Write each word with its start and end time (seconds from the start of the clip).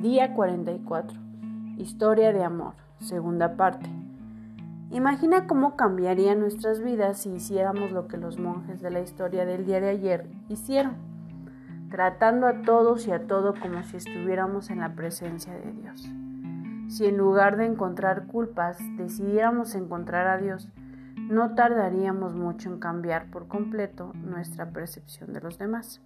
Día 0.00 0.32
44. 0.32 1.20
Historia 1.76 2.32
de 2.32 2.42
amor. 2.42 2.72
Segunda 3.00 3.58
parte. 3.58 3.86
Imagina 4.90 5.46
cómo 5.46 5.76
cambiaría 5.76 6.34
nuestras 6.34 6.80
vidas 6.80 7.18
si 7.18 7.28
hiciéramos 7.28 7.90
lo 7.90 8.08
que 8.08 8.16
los 8.16 8.38
monjes 8.38 8.80
de 8.80 8.90
la 8.90 9.00
historia 9.00 9.44
del 9.44 9.66
día 9.66 9.78
de 9.78 9.90
ayer 9.90 10.26
hicieron, 10.48 10.94
tratando 11.90 12.46
a 12.46 12.62
todos 12.62 13.06
y 13.08 13.12
a 13.12 13.26
todo 13.26 13.52
como 13.60 13.82
si 13.82 13.98
estuviéramos 13.98 14.70
en 14.70 14.80
la 14.80 14.94
presencia 14.94 15.52
de 15.52 15.70
Dios. 15.70 16.08
Si 16.88 17.04
en 17.04 17.18
lugar 17.18 17.58
de 17.58 17.66
encontrar 17.66 18.26
culpas 18.26 18.78
decidiéramos 18.96 19.74
encontrar 19.74 20.28
a 20.28 20.38
Dios, 20.38 20.70
no 21.28 21.54
tardaríamos 21.54 22.34
mucho 22.34 22.72
en 22.72 22.78
cambiar 22.78 23.30
por 23.30 23.48
completo 23.48 24.12
nuestra 24.14 24.70
percepción 24.70 25.34
de 25.34 25.42
los 25.42 25.58
demás. 25.58 26.00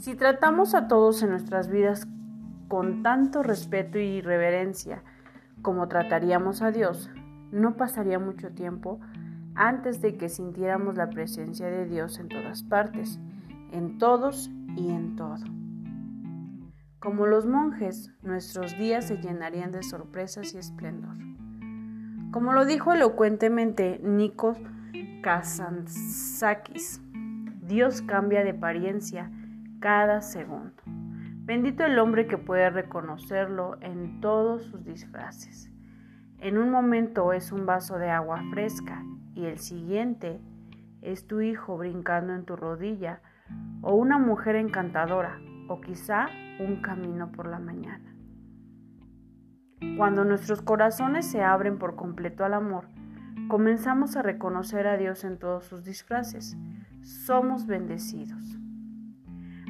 Si 0.00 0.16
tratamos 0.16 0.74
a 0.74 0.88
todos 0.88 1.22
en 1.22 1.30
nuestras 1.30 1.68
vidas 1.68 2.08
con 2.68 3.02
tanto 3.02 3.42
respeto 3.42 3.98
y 3.98 4.20
reverencia 4.20 5.02
como 5.62 5.88
trataríamos 5.88 6.62
a 6.62 6.70
Dios, 6.70 7.10
no 7.50 7.76
pasaría 7.76 8.18
mucho 8.18 8.50
tiempo 8.50 9.00
antes 9.54 10.00
de 10.00 10.16
que 10.16 10.28
sintiéramos 10.28 10.96
la 10.96 11.10
presencia 11.10 11.66
de 11.66 11.86
Dios 11.86 12.20
en 12.20 12.28
todas 12.28 12.62
partes, 12.62 13.18
en 13.72 13.98
todos 13.98 14.50
y 14.76 14.90
en 14.90 15.16
todo. 15.16 15.44
Como 17.00 17.26
los 17.26 17.46
monjes, 17.46 18.12
nuestros 18.22 18.76
días 18.78 19.06
se 19.06 19.16
llenarían 19.16 19.72
de 19.72 19.82
sorpresas 19.82 20.54
y 20.54 20.58
esplendor. 20.58 21.16
Como 22.30 22.52
lo 22.52 22.64
dijo 22.66 22.92
elocuentemente 22.92 24.00
Nikos 24.02 24.58
Kazantzakis, 25.22 27.00
Dios 27.62 28.02
cambia 28.02 28.44
de 28.44 28.50
apariencia 28.50 29.30
cada 29.80 30.20
segundo. 30.20 30.77
Bendito 31.48 31.82
el 31.82 31.98
hombre 31.98 32.26
que 32.26 32.36
puede 32.36 32.68
reconocerlo 32.68 33.78
en 33.80 34.20
todos 34.20 34.64
sus 34.64 34.84
disfraces. 34.84 35.72
En 36.40 36.58
un 36.58 36.70
momento 36.70 37.32
es 37.32 37.52
un 37.52 37.64
vaso 37.64 37.96
de 37.96 38.10
agua 38.10 38.42
fresca 38.50 39.02
y 39.34 39.46
el 39.46 39.58
siguiente 39.58 40.42
es 41.00 41.26
tu 41.26 41.40
hijo 41.40 41.78
brincando 41.78 42.34
en 42.34 42.44
tu 42.44 42.54
rodilla 42.54 43.22
o 43.80 43.94
una 43.94 44.18
mujer 44.18 44.56
encantadora 44.56 45.40
o 45.70 45.80
quizá 45.80 46.26
un 46.60 46.82
camino 46.82 47.32
por 47.32 47.46
la 47.46 47.58
mañana. 47.58 48.14
Cuando 49.96 50.26
nuestros 50.26 50.60
corazones 50.60 51.24
se 51.24 51.42
abren 51.42 51.78
por 51.78 51.96
completo 51.96 52.44
al 52.44 52.52
amor, 52.52 52.88
comenzamos 53.48 54.16
a 54.16 54.22
reconocer 54.22 54.86
a 54.86 54.98
Dios 54.98 55.24
en 55.24 55.38
todos 55.38 55.64
sus 55.64 55.82
disfraces. 55.82 56.58
Somos 57.00 57.66
bendecidos. 57.66 58.58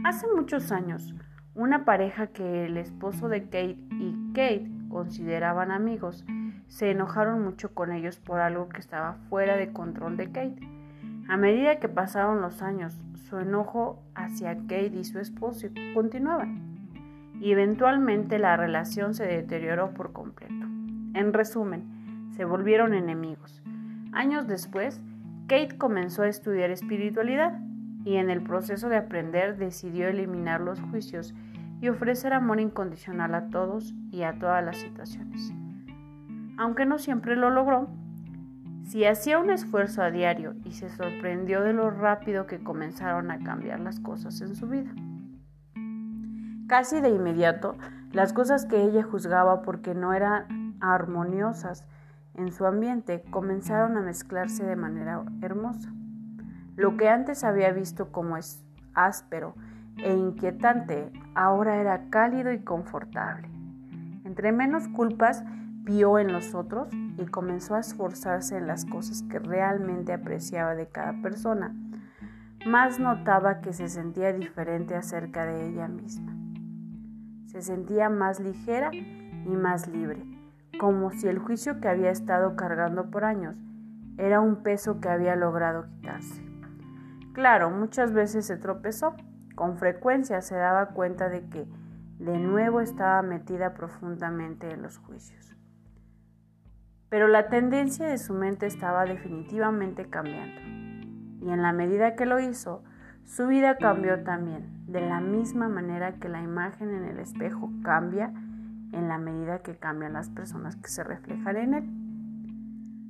Hace 0.02 0.26
muchos 0.34 0.72
años, 0.72 1.14
una 1.58 1.84
pareja 1.84 2.28
que 2.28 2.66
el 2.66 2.76
esposo 2.76 3.28
de 3.28 3.42
Kate 3.42 3.78
y 3.90 4.14
Kate 4.32 4.70
consideraban 4.88 5.72
amigos 5.72 6.24
se 6.68 6.92
enojaron 6.92 7.42
mucho 7.42 7.74
con 7.74 7.90
ellos 7.90 8.20
por 8.20 8.38
algo 8.38 8.68
que 8.68 8.78
estaba 8.78 9.14
fuera 9.28 9.56
de 9.56 9.72
control 9.72 10.16
de 10.16 10.26
Kate. 10.26 10.60
A 11.28 11.36
medida 11.36 11.80
que 11.80 11.88
pasaron 11.88 12.40
los 12.40 12.62
años, 12.62 12.96
su 13.14 13.38
enojo 13.38 14.00
hacia 14.14 14.54
Kate 14.54 14.92
y 14.94 15.02
su 15.02 15.18
esposo 15.18 15.66
continuaban 15.94 16.78
y 17.40 17.50
eventualmente 17.50 18.38
la 18.38 18.56
relación 18.56 19.14
se 19.14 19.26
deterioró 19.26 19.94
por 19.94 20.12
completo. 20.12 20.54
En 21.14 21.32
resumen, 21.32 22.30
se 22.36 22.44
volvieron 22.44 22.94
enemigos. 22.94 23.62
Años 24.12 24.46
después, 24.46 25.00
Kate 25.48 25.76
comenzó 25.76 26.22
a 26.22 26.28
estudiar 26.28 26.70
espiritualidad 26.70 27.58
y 28.04 28.16
en 28.16 28.30
el 28.30 28.42
proceso 28.42 28.88
de 28.88 28.96
aprender 28.96 29.56
decidió 29.56 30.06
eliminar 30.06 30.60
los 30.60 30.80
juicios 30.80 31.34
y 31.80 31.88
ofrecer 31.88 32.32
amor 32.32 32.60
incondicional 32.60 33.34
a 33.34 33.50
todos 33.50 33.94
y 34.10 34.22
a 34.22 34.38
todas 34.38 34.64
las 34.64 34.76
situaciones. 34.78 35.52
Aunque 36.56 36.86
no 36.86 36.98
siempre 36.98 37.36
lo 37.36 37.50
logró, 37.50 37.88
si 38.84 39.04
hacía 39.04 39.38
un 39.38 39.50
esfuerzo 39.50 40.02
a 40.02 40.10
diario 40.10 40.54
y 40.64 40.72
se 40.72 40.88
sorprendió 40.88 41.62
de 41.62 41.74
lo 41.74 41.90
rápido 41.90 42.46
que 42.46 42.62
comenzaron 42.62 43.30
a 43.30 43.38
cambiar 43.38 43.80
las 43.80 44.00
cosas 44.00 44.40
en 44.40 44.56
su 44.56 44.66
vida. 44.66 44.90
Casi 46.66 47.00
de 47.00 47.10
inmediato, 47.10 47.76
las 48.12 48.32
cosas 48.32 48.64
que 48.64 48.82
ella 48.82 49.02
juzgaba 49.02 49.62
porque 49.62 49.94
no 49.94 50.14
eran 50.14 50.76
armoniosas 50.80 51.84
en 52.34 52.52
su 52.52 52.66
ambiente 52.66 53.22
comenzaron 53.30 53.96
a 53.96 54.00
mezclarse 54.00 54.64
de 54.64 54.76
manera 54.76 55.22
hermosa. 55.42 55.92
Lo 56.76 56.96
que 56.96 57.08
antes 57.08 57.44
había 57.44 57.72
visto 57.72 58.12
como 58.12 58.36
es 58.36 58.64
áspero 58.94 59.54
e 60.02 60.14
inquietante, 60.14 61.10
ahora 61.34 61.76
era 61.76 62.08
cálido 62.10 62.52
y 62.52 62.60
confortable. 62.60 63.48
Entre 64.24 64.52
menos 64.52 64.88
culpas 64.88 65.44
vio 65.82 66.18
en 66.18 66.32
los 66.32 66.54
otros 66.54 66.88
y 67.16 67.24
comenzó 67.26 67.74
a 67.74 67.80
esforzarse 67.80 68.56
en 68.56 68.66
las 68.66 68.84
cosas 68.84 69.22
que 69.22 69.38
realmente 69.38 70.12
apreciaba 70.12 70.74
de 70.74 70.86
cada 70.86 71.20
persona, 71.22 71.74
más 72.66 73.00
notaba 73.00 73.60
que 73.60 73.72
se 73.72 73.88
sentía 73.88 74.32
diferente 74.32 74.94
acerca 74.94 75.44
de 75.44 75.68
ella 75.68 75.88
misma. 75.88 76.36
Se 77.46 77.62
sentía 77.62 78.10
más 78.10 78.40
ligera 78.40 78.90
y 78.92 79.56
más 79.56 79.88
libre, 79.88 80.22
como 80.78 81.10
si 81.10 81.28
el 81.28 81.38
juicio 81.38 81.80
que 81.80 81.88
había 81.88 82.10
estado 82.10 82.56
cargando 82.56 83.10
por 83.10 83.24
años 83.24 83.56
era 84.18 84.40
un 84.40 84.62
peso 84.62 85.00
que 85.00 85.08
había 85.08 85.36
logrado 85.36 85.86
quitarse. 85.86 86.42
Claro, 87.32 87.70
muchas 87.70 88.12
veces 88.12 88.46
se 88.46 88.56
tropezó, 88.56 89.14
con 89.58 89.76
frecuencia 89.76 90.40
se 90.40 90.54
daba 90.54 90.90
cuenta 90.90 91.28
de 91.28 91.48
que 91.48 91.66
de 92.20 92.38
nuevo 92.38 92.80
estaba 92.80 93.22
metida 93.22 93.74
profundamente 93.74 94.70
en 94.70 94.82
los 94.82 94.98
juicios. 94.98 95.56
Pero 97.08 97.26
la 97.26 97.48
tendencia 97.48 98.06
de 98.06 98.18
su 98.18 98.34
mente 98.34 98.66
estaba 98.66 99.04
definitivamente 99.04 100.08
cambiando. 100.08 100.60
Y 101.44 101.50
en 101.50 101.62
la 101.62 101.72
medida 101.72 102.14
que 102.14 102.24
lo 102.24 102.38
hizo, 102.38 102.84
su 103.24 103.48
vida 103.48 103.78
cambió 103.78 104.22
también, 104.22 104.86
de 104.86 105.00
la 105.00 105.20
misma 105.20 105.68
manera 105.68 106.20
que 106.20 106.28
la 106.28 106.40
imagen 106.40 106.94
en 106.94 107.06
el 107.06 107.18
espejo 107.18 107.68
cambia 107.82 108.32
en 108.92 109.08
la 109.08 109.18
medida 109.18 109.62
que 109.62 109.76
cambian 109.76 110.12
las 110.12 110.30
personas 110.30 110.76
que 110.76 110.88
se 110.88 111.02
reflejan 111.02 111.56
en 111.56 111.74
él. 111.74 111.84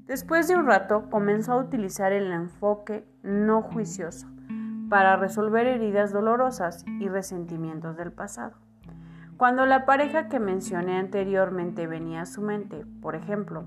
Después 0.06 0.48
de 0.48 0.56
un 0.56 0.64
rato 0.64 1.10
comenzó 1.10 1.52
a 1.52 1.62
utilizar 1.62 2.12
el 2.12 2.32
enfoque 2.32 3.06
no 3.22 3.60
juicioso 3.60 4.28
para 4.88 5.16
resolver 5.16 5.66
heridas 5.66 6.12
dolorosas 6.12 6.84
y 7.00 7.08
resentimientos 7.08 7.96
del 7.96 8.12
pasado. 8.12 8.54
Cuando 9.36 9.66
la 9.66 9.86
pareja 9.86 10.28
que 10.28 10.40
mencioné 10.40 10.98
anteriormente 10.98 11.86
venía 11.86 12.22
a 12.22 12.26
su 12.26 12.42
mente, 12.42 12.84
por 13.00 13.14
ejemplo, 13.14 13.66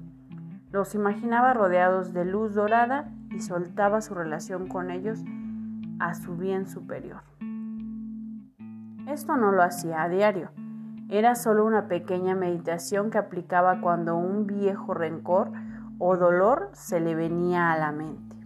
los 0.71 0.95
imaginaba 0.95 1.53
rodeados 1.53 2.13
de 2.13 2.25
luz 2.25 2.53
dorada 2.53 3.09
y 3.29 3.39
soltaba 3.39 4.01
su 4.01 4.13
relación 4.13 4.67
con 4.67 4.91
ellos 4.91 5.19
a 5.99 6.13
su 6.15 6.35
bien 6.35 6.67
superior. 6.67 7.21
Esto 9.07 9.37
no 9.37 9.51
lo 9.51 9.63
hacía 9.63 10.03
a 10.03 10.09
diario, 10.09 10.51
era 11.11 11.35
solo 11.35 11.65
una 11.65 11.87
pequeña 11.89 12.35
meditación 12.35 13.09
que 13.09 13.17
aplicaba 13.17 13.81
cuando 13.81 14.15
un 14.15 14.47
viejo 14.47 14.93
rencor 14.93 15.51
o 15.99 16.15
dolor 16.15 16.69
se 16.71 17.01
le 17.01 17.15
venía 17.15 17.73
a 17.73 17.77
la 17.77 17.91
mente. 17.91 18.40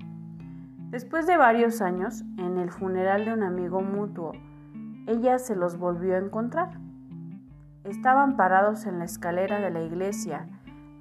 Después 0.92 1.28
de 1.28 1.38
varios 1.38 1.82
años, 1.82 2.24
en 2.38 2.58
el 2.58 2.72
funeral 2.72 3.26
de 3.26 3.34
un 3.34 3.44
amigo 3.44 3.82
mutuo, 3.82 4.34
ella 5.08 5.40
se 5.40 5.56
los 5.56 5.78
volvió 5.78 6.16
a 6.16 6.20
encontrar. 6.20 6.80
Estaban 7.84 8.38
parados 8.38 8.86
en 8.86 9.00
la 9.00 9.06
escalera 9.06 9.60
de 9.60 9.72
la 9.72 9.82
iglesia 9.82 10.48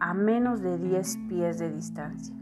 a 0.01 0.13
menos 0.13 0.61
de 0.61 0.79
10 0.79 1.19
pies 1.29 1.59
de 1.59 1.71
distancia, 1.71 2.35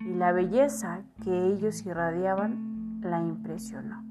y 0.00 0.14
la 0.14 0.32
belleza 0.32 1.02
que 1.22 1.46
ellos 1.46 1.86
irradiaban 1.86 3.00
la 3.02 3.22
impresionó. 3.22 4.04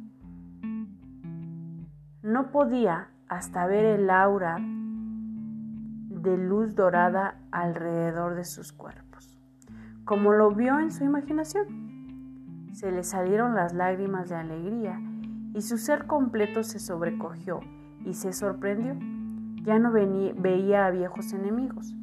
No 2.24 2.52
podía 2.52 3.10
hasta 3.28 3.68
ver 3.68 3.86
el 3.86 4.10
aura 4.10 4.58
de 4.60 6.38
luz 6.38 6.74
dorada 6.76 7.36
alrededor 7.52 8.36
de 8.36 8.46
sus 8.46 8.72
cuerpos, 8.72 9.38
como 10.06 10.32
lo 10.32 10.52
vio 10.52 10.80
en 10.80 10.92
su 10.92 11.04
imaginación. 11.04 11.93
Se 12.74 12.92
le 12.92 13.04
salieron 13.04 13.54
las 13.54 13.72
lágrimas 13.72 14.30
de 14.30 14.36
alegría 14.36 15.00
y 15.54 15.62
su 15.62 15.78
ser 15.78 16.08
completo 16.08 16.64
se 16.64 16.80
sobrecogió 16.80 17.60
y 18.04 18.16
se 18.16 18.34
sorprendió. 18.34 18.96
Ya 19.64 19.78
no 19.78 19.92
veía 19.92 20.88
a 20.88 20.90
viejos 20.90 21.34
enemigos. 21.34 21.96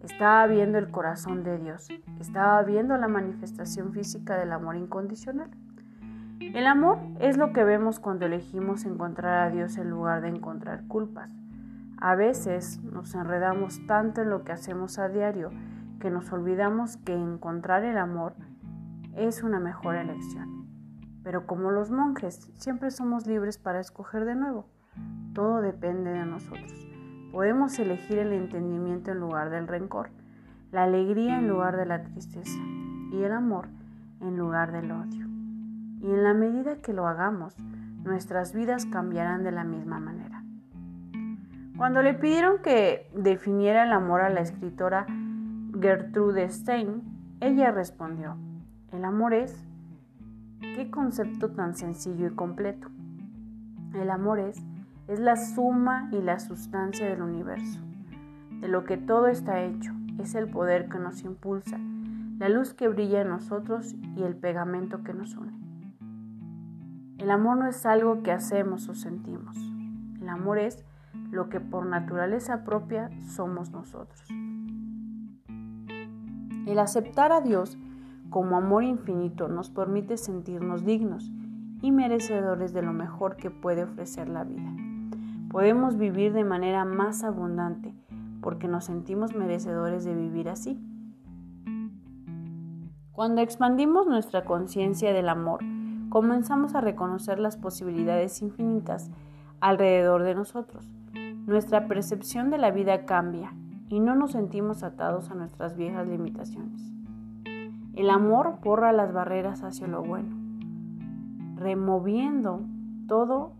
Estaba 0.00 0.46
viendo 0.46 0.78
el 0.78 0.90
corazón 0.90 1.44
de 1.44 1.58
Dios. 1.58 1.88
Estaba 2.18 2.62
viendo 2.62 2.96
la 2.96 3.08
manifestación 3.08 3.92
física 3.92 4.38
del 4.38 4.52
amor 4.52 4.76
incondicional. 4.76 5.50
El 6.40 6.66
amor 6.66 6.98
es 7.20 7.36
lo 7.36 7.52
que 7.52 7.64
vemos 7.64 8.00
cuando 8.00 8.24
elegimos 8.24 8.86
encontrar 8.86 9.46
a 9.46 9.50
Dios 9.50 9.76
en 9.76 9.90
lugar 9.90 10.22
de 10.22 10.28
encontrar 10.28 10.86
culpas. 10.88 11.30
A 11.98 12.14
veces 12.14 12.82
nos 12.82 13.14
enredamos 13.14 13.86
tanto 13.86 14.22
en 14.22 14.30
lo 14.30 14.42
que 14.42 14.52
hacemos 14.52 14.98
a 14.98 15.10
diario 15.10 15.50
que 16.00 16.10
nos 16.10 16.32
olvidamos 16.32 16.96
que 16.96 17.12
encontrar 17.12 17.84
el 17.84 17.98
amor 17.98 18.34
es 19.26 19.42
una 19.42 19.58
mejor 19.58 19.96
elección. 19.96 20.66
Pero 21.24 21.46
como 21.46 21.70
los 21.70 21.90
monjes, 21.90 22.50
siempre 22.54 22.90
somos 22.90 23.26
libres 23.26 23.58
para 23.58 23.80
escoger 23.80 24.24
de 24.24 24.34
nuevo. 24.34 24.66
Todo 25.34 25.60
depende 25.60 26.10
de 26.10 26.24
nosotros. 26.24 26.72
Podemos 27.32 27.78
elegir 27.78 28.18
el 28.18 28.32
entendimiento 28.32 29.10
en 29.10 29.20
lugar 29.20 29.50
del 29.50 29.68
rencor, 29.68 30.10
la 30.72 30.84
alegría 30.84 31.38
en 31.38 31.48
lugar 31.48 31.76
de 31.76 31.86
la 31.86 32.02
tristeza 32.02 32.58
y 33.12 33.22
el 33.22 33.32
amor 33.32 33.68
en 34.20 34.36
lugar 34.38 34.72
del 34.72 34.90
odio. 34.90 35.26
Y 36.00 36.10
en 36.10 36.22
la 36.22 36.34
medida 36.34 36.76
que 36.76 36.92
lo 36.92 37.06
hagamos, 37.06 37.56
nuestras 38.04 38.54
vidas 38.54 38.86
cambiarán 38.86 39.42
de 39.42 39.52
la 39.52 39.64
misma 39.64 40.00
manera. 40.00 40.42
Cuando 41.76 42.02
le 42.02 42.14
pidieron 42.14 42.62
que 42.62 43.10
definiera 43.14 43.84
el 43.84 43.92
amor 43.92 44.22
a 44.22 44.30
la 44.30 44.40
escritora 44.40 45.06
Gertrude 45.80 46.48
Stein, 46.48 47.02
ella 47.40 47.70
respondió, 47.70 48.36
el 48.92 49.04
amor 49.04 49.34
es, 49.34 49.54
qué 50.60 50.90
concepto 50.90 51.50
tan 51.50 51.74
sencillo 51.74 52.28
y 52.28 52.34
completo. 52.34 52.88
El 53.94 54.10
amor 54.10 54.38
es, 54.38 54.58
es 55.06 55.20
la 55.20 55.36
suma 55.36 56.08
y 56.12 56.22
la 56.22 56.38
sustancia 56.38 57.06
del 57.06 57.22
universo, 57.22 57.80
de 58.60 58.68
lo 58.68 58.84
que 58.84 58.96
todo 58.96 59.28
está 59.28 59.62
hecho, 59.62 59.92
es 60.18 60.34
el 60.34 60.48
poder 60.50 60.88
que 60.88 60.98
nos 60.98 61.22
impulsa, 61.22 61.78
la 62.38 62.48
luz 62.48 62.74
que 62.74 62.88
brilla 62.88 63.22
en 63.22 63.28
nosotros 63.28 63.94
y 64.16 64.22
el 64.22 64.36
pegamento 64.36 65.02
que 65.02 65.12
nos 65.12 65.36
une. 65.36 65.52
El 67.18 67.30
amor 67.30 67.58
no 67.58 67.66
es 67.66 67.84
algo 67.84 68.22
que 68.22 68.30
hacemos 68.30 68.88
o 68.88 68.94
sentimos. 68.94 69.56
El 70.20 70.28
amor 70.28 70.58
es 70.58 70.84
lo 71.30 71.48
que 71.48 71.60
por 71.60 71.84
naturaleza 71.84 72.64
propia 72.64 73.10
somos 73.26 73.70
nosotros. 73.70 74.22
El 76.66 76.78
aceptar 76.78 77.32
a 77.32 77.40
Dios 77.40 77.76
como 78.30 78.56
amor 78.56 78.84
infinito 78.84 79.48
nos 79.48 79.70
permite 79.70 80.16
sentirnos 80.16 80.84
dignos 80.84 81.30
y 81.80 81.92
merecedores 81.92 82.72
de 82.72 82.82
lo 82.82 82.92
mejor 82.92 83.36
que 83.36 83.50
puede 83.50 83.84
ofrecer 83.84 84.28
la 84.28 84.44
vida. 84.44 84.70
Podemos 85.50 85.96
vivir 85.96 86.32
de 86.32 86.44
manera 86.44 86.84
más 86.84 87.24
abundante 87.24 87.94
porque 88.42 88.68
nos 88.68 88.84
sentimos 88.84 89.34
merecedores 89.34 90.04
de 90.04 90.14
vivir 90.14 90.48
así. 90.48 90.78
Cuando 93.12 93.40
expandimos 93.40 94.06
nuestra 94.06 94.44
conciencia 94.44 95.12
del 95.12 95.28
amor, 95.28 95.60
comenzamos 96.08 96.74
a 96.74 96.80
reconocer 96.80 97.38
las 97.38 97.56
posibilidades 97.56 98.42
infinitas 98.42 99.10
alrededor 99.60 100.22
de 100.22 100.34
nosotros. 100.34 100.88
Nuestra 101.46 101.88
percepción 101.88 102.50
de 102.50 102.58
la 102.58 102.70
vida 102.70 103.06
cambia 103.06 103.52
y 103.88 104.00
no 104.00 104.14
nos 104.14 104.32
sentimos 104.32 104.82
atados 104.82 105.30
a 105.30 105.34
nuestras 105.34 105.76
viejas 105.76 106.06
limitaciones. 106.06 106.97
El 107.98 108.10
amor 108.10 108.60
borra 108.62 108.92
las 108.92 109.12
barreras 109.12 109.64
hacia 109.64 109.88
lo 109.88 110.04
bueno, 110.04 110.36
removiendo 111.56 112.62
todo 113.08 113.54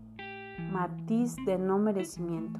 matiz 0.71 1.35
de 1.45 1.57
no 1.57 1.77
merecimiento 1.77 2.57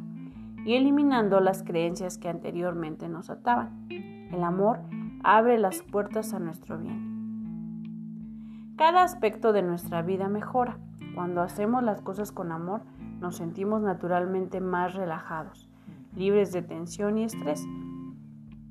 y 0.66 0.74
eliminando 0.74 1.40
las 1.40 1.64
creencias 1.64 2.18
que 2.18 2.28
anteriormente 2.28 3.08
nos 3.08 3.30
ataban. 3.30 3.88
El 3.90 4.44
amor 4.44 4.82
abre 5.24 5.58
las 5.58 5.82
puertas 5.82 6.34
a 6.34 6.40
nuestro 6.40 6.78
bien. 6.78 8.74
Cada 8.76 9.04
aspecto 9.04 9.54
de 9.54 9.62
nuestra 9.62 10.02
vida 10.02 10.28
mejora. 10.28 10.78
Cuando 11.16 11.42
hacemos 11.42 11.82
las 11.82 12.02
cosas 12.02 12.34
con 12.34 12.52
amor, 12.52 12.82
nos 13.22 13.38
sentimos 13.38 13.82
naturalmente 13.82 14.60
más 14.60 14.96
relajados 14.96 15.70
libres 16.14 16.52
de 16.52 16.62
tensión 16.62 17.18
y 17.18 17.24
estrés. 17.24 17.66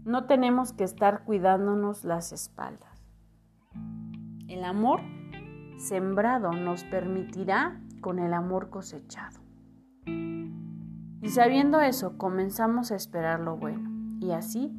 No 0.05 0.27
tenemos 0.27 0.75
que 0.75 0.85
estar 0.85 1.25
cuidándonos 1.25 2.05
las 2.05 2.33
espaldas. 2.33 2.98
El 4.49 4.65
amor 4.65 5.03
sembrado 5.77 6.53
nos 6.53 6.83
permitirá 6.85 7.79
con 8.01 8.19
el 8.19 8.33
amor 8.33 8.71
cosechado. 8.71 9.41
Y 10.07 11.29
sabiendo 11.29 11.83
eso, 11.83 12.17
comenzamos 12.17 12.91
a 12.91 12.97
esperar 12.97 13.41
lo 13.41 13.59
bueno, 13.59 13.91
y 14.21 14.31
así 14.31 14.73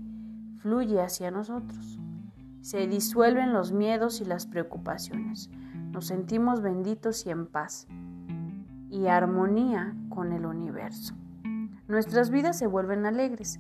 fluye 0.58 1.00
hacia 1.02 1.30
nosotros. 1.30 2.00
Se 2.62 2.88
disuelven 2.88 3.54
los 3.54 3.72
miedos 3.72 4.22
y 4.22 4.26
las 4.26 4.48
preocupaciones. 4.48 5.52
Nos 5.92 6.08
sentimos 6.08 6.62
benditos 6.62 7.28
y 7.28 7.30
en 7.30 7.46
paz, 7.46 7.88
y 8.90 9.06
armonía 9.06 9.96
con 10.10 10.34
el 10.34 10.48
universo. 10.48 11.14
Nuestras 11.88 12.32
vidas 12.32 12.58
se 12.58 12.66
vuelven 12.66 13.06
alegres 13.06 13.60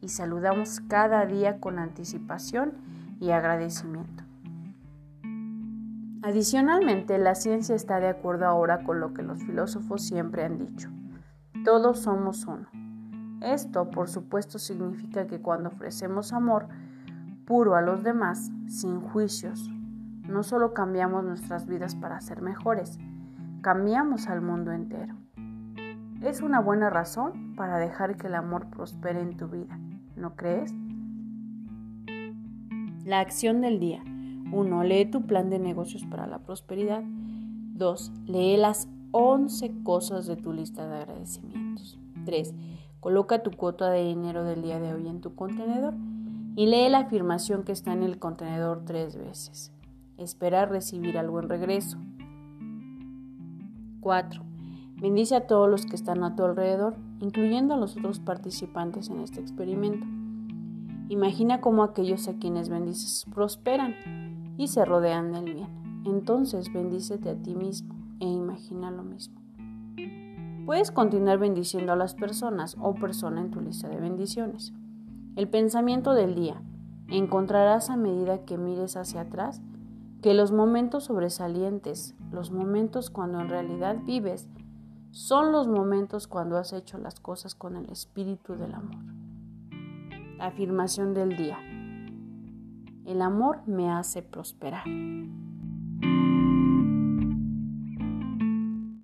y 0.00 0.10
saludamos 0.10 0.78
cada 0.82 1.26
día 1.26 1.58
con 1.58 1.80
anticipación 1.80 2.74
y 3.18 3.30
agradecimiento. 3.30 4.27
Adicionalmente, 6.22 7.18
la 7.18 7.34
ciencia 7.34 7.74
está 7.74 8.00
de 8.00 8.08
acuerdo 8.08 8.46
ahora 8.46 8.82
con 8.84 9.00
lo 9.00 9.14
que 9.14 9.22
los 9.22 9.42
filósofos 9.42 10.02
siempre 10.02 10.44
han 10.44 10.58
dicho. 10.58 10.90
Todos 11.64 12.00
somos 12.00 12.44
uno. 12.46 12.68
Esto, 13.40 13.90
por 13.90 14.08
supuesto, 14.08 14.58
significa 14.58 15.26
que 15.26 15.40
cuando 15.40 15.68
ofrecemos 15.68 16.32
amor 16.32 16.68
puro 17.46 17.76
a 17.76 17.82
los 17.82 18.02
demás, 18.02 18.50
sin 18.66 19.00
juicios, 19.00 19.70
no 20.28 20.42
solo 20.42 20.74
cambiamos 20.74 21.24
nuestras 21.24 21.66
vidas 21.66 21.94
para 21.94 22.20
ser 22.20 22.42
mejores, 22.42 22.98
cambiamos 23.62 24.28
al 24.28 24.42
mundo 24.42 24.72
entero 24.72 25.14
es 26.22 26.42
una 26.42 26.60
buena 26.60 26.90
razón 26.90 27.54
para 27.54 27.78
dejar 27.78 28.16
que 28.16 28.26
el 28.26 28.34
amor 28.34 28.68
prospere 28.70 29.20
en 29.20 29.36
tu 29.36 29.48
vida, 29.48 29.78
¿no 30.16 30.34
crees? 30.34 30.74
La 33.04 33.20
acción 33.20 33.60
del 33.60 33.78
día. 33.78 34.02
1. 34.52 34.84
Lee 34.84 35.04
tu 35.06 35.22
plan 35.22 35.50
de 35.50 35.58
negocios 35.58 36.04
para 36.04 36.26
la 36.26 36.38
prosperidad. 36.38 37.02
2. 37.04 38.12
Lee 38.26 38.56
las 38.56 38.88
11 39.12 39.82
cosas 39.82 40.26
de 40.26 40.36
tu 40.36 40.52
lista 40.52 40.86
de 40.86 40.96
agradecimientos. 40.96 41.98
3. 42.24 42.54
Coloca 43.00 43.42
tu 43.42 43.50
cuota 43.52 43.90
de 43.90 44.04
dinero 44.04 44.44
del 44.44 44.62
día 44.62 44.80
de 44.80 44.92
hoy 44.92 45.08
en 45.08 45.20
tu 45.20 45.34
contenedor 45.34 45.94
y 46.56 46.66
lee 46.66 46.88
la 46.88 46.98
afirmación 46.98 47.62
que 47.62 47.70
está 47.70 47.92
en 47.92 48.02
el 48.02 48.18
contenedor 48.18 48.82
tres 48.84 49.16
veces. 49.16 49.72
Espera 50.16 50.66
recibir 50.66 51.16
algo 51.16 51.38
en 51.38 51.48
regreso. 51.48 51.98
4. 54.00 54.42
Bendice 54.96 55.36
a 55.36 55.46
todos 55.46 55.70
los 55.70 55.86
que 55.86 55.94
están 55.94 56.24
a 56.24 56.34
tu 56.34 56.44
alrededor, 56.44 56.96
incluyendo 57.20 57.74
a 57.74 57.76
los 57.76 57.96
otros 57.96 58.18
participantes 58.18 59.08
en 59.10 59.20
este 59.20 59.40
experimento. 59.40 60.04
Imagina 61.08 61.60
cómo 61.60 61.84
aquellos 61.84 62.26
a 62.26 62.34
quienes 62.34 62.68
bendices 62.68 63.24
prosperan 63.32 63.94
y 64.58 64.66
se 64.68 64.84
rodean 64.84 65.32
del 65.32 65.54
bien. 65.54 66.02
Entonces 66.04 66.70
bendícete 66.70 67.30
a 67.30 67.36
ti 67.36 67.54
mismo 67.54 67.94
e 68.20 68.26
imagina 68.26 68.90
lo 68.90 69.04
mismo. 69.04 69.40
Puedes 70.66 70.90
continuar 70.90 71.38
bendiciendo 71.38 71.92
a 71.92 71.96
las 71.96 72.14
personas 72.14 72.76
o 72.78 72.92
persona 72.94 73.40
en 73.40 73.50
tu 73.50 73.60
lista 73.62 73.88
de 73.88 73.98
bendiciones. 73.98 74.74
El 75.34 75.48
pensamiento 75.48 76.12
del 76.12 76.34
día. 76.34 76.60
Encontrarás 77.08 77.88
a 77.88 77.96
medida 77.96 78.44
que 78.44 78.58
mires 78.58 78.96
hacia 78.96 79.22
atrás 79.22 79.62
que 80.20 80.34
los 80.34 80.52
momentos 80.52 81.04
sobresalientes, 81.04 82.14
los 82.30 82.50
momentos 82.50 83.08
cuando 83.08 83.40
en 83.40 83.48
realidad 83.48 83.96
vives, 84.04 84.46
son 85.10 85.52
los 85.52 85.68
momentos 85.68 86.26
cuando 86.26 86.58
has 86.58 86.74
hecho 86.74 86.98
las 86.98 87.18
cosas 87.18 87.54
con 87.54 87.76
el 87.76 87.88
espíritu 87.90 88.56
del 88.56 88.74
amor. 88.74 89.00
Afirmación 90.38 91.14
del 91.14 91.36
día. 91.36 91.58
El 93.08 93.22
amor 93.22 93.62
me 93.66 93.90
hace 93.90 94.20
prosperar. 94.20 94.84